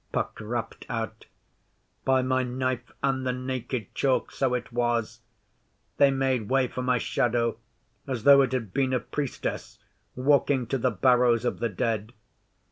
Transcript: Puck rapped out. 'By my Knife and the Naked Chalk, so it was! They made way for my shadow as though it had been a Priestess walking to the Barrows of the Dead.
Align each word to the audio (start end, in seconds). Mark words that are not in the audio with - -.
Puck 0.11 0.39
rapped 0.41 0.83
out. 0.89 1.27
'By 2.05 2.23
my 2.23 2.41
Knife 2.41 2.91
and 3.03 3.23
the 3.23 3.31
Naked 3.33 3.93
Chalk, 3.93 4.31
so 4.31 4.55
it 4.55 4.73
was! 4.73 5.19
They 5.97 6.09
made 6.09 6.49
way 6.49 6.67
for 6.67 6.81
my 6.81 6.97
shadow 6.97 7.59
as 8.07 8.23
though 8.23 8.41
it 8.41 8.51
had 8.51 8.73
been 8.73 8.93
a 8.93 8.99
Priestess 8.99 9.77
walking 10.15 10.65
to 10.65 10.79
the 10.79 10.89
Barrows 10.89 11.45
of 11.45 11.59
the 11.59 11.69
Dead. 11.69 12.13